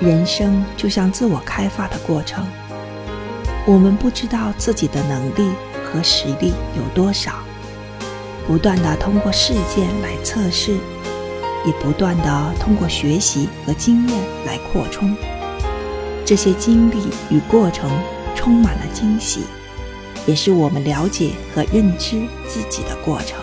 [0.00, 2.46] 人生就像自我开发的过程，
[3.66, 5.52] 我们不知道自己的能力
[5.84, 7.34] 和实力有多少，
[8.46, 10.72] 不断的通过事件来测试，
[11.66, 15.14] 也不断的通过学习和经验来扩充，
[16.24, 17.90] 这些经历与过程
[18.34, 19.42] 充满了惊喜，
[20.24, 23.38] 也是我们了解和认知自己的过程。